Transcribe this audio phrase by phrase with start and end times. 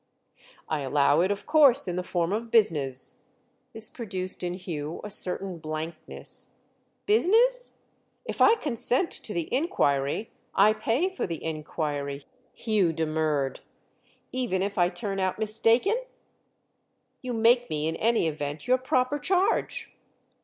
[0.67, 3.21] "I allow it of course in the form of business."
[3.71, 6.49] This produced in Hugh a certain blankness.
[7.05, 7.73] "'Business'?"
[8.25, 12.23] "If I consent to the inquiry I pay for the inquiry."
[12.55, 13.59] Hugh demurred.
[14.31, 15.99] "Even if I turn out mistaken?"
[17.21, 19.93] "You make me in any event your proper charge."